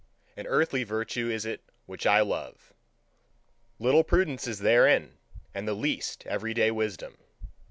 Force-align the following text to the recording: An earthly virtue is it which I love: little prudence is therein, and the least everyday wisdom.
An 0.35 0.47
earthly 0.47 0.83
virtue 0.83 1.29
is 1.29 1.45
it 1.45 1.61
which 1.85 2.07
I 2.07 2.21
love: 2.21 2.73
little 3.77 4.03
prudence 4.03 4.47
is 4.47 4.57
therein, 4.61 5.19
and 5.53 5.67
the 5.67 5.75
least 5.75 6.25
everyday 6.25 6.71
wisdom. 6.71 7.19